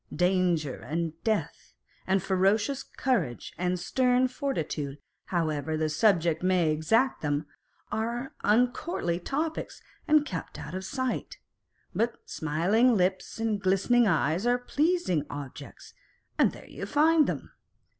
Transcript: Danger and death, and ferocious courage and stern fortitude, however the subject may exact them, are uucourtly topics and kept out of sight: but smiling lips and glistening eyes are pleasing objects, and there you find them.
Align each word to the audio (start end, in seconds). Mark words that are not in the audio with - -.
Danger 0.15 0.77
and 0.77 1.13
death, 1.23 1.73
and 2.07 2.23
ferocious 2.23 2.81
courage 2.81 3.53
and 3.55 3.79
stern 3.79 4.27
fortitude, 4.27 4.97
however 5.25 5.77
the 5.77 5.89
subject 5.89 6.41
may 6.41 6.71
exact 6.71 7.21
them, 7.21 7.45
are 7.91 8.33
uucourtly 8.43 9.23
topics 9.23 9.79
and 10.07 10.25
kept 10.25 10.57
out 10.57 10.73
of 10.73 10.83
sight: 10.83 11.37
but 11.93 12.17
smiling 12.27 12.97
lips 12.97 13.37
and 13.37 13.61
glistening 13.61 14.07
eyes 14.07 14.47
are 14.47 14.57
pleasing 14.57 15.23
objects, 15.29 15.93
and 16.35 16.51
there 16.51 16.65
you 16.67 16.87
find 16.87 17.27
them. 17.27 17.51